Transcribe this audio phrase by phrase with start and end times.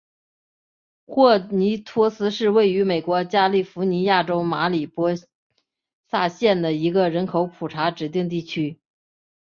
[1.05, 5.11] 霍尼托斯是位于美国加利福尼亚州马里波
[6.09, 8.79] 萨县的一个人口普查指定地区。